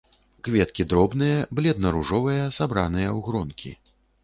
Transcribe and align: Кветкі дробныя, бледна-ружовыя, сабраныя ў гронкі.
Кветкі 0.45 0.85
дробныя, 0.93 1.43
бледна-ружовыя, 1.59 2.49
сабраныя 2.59 3.09
ў 3.17 3.19
гронкі. 3.31 3.71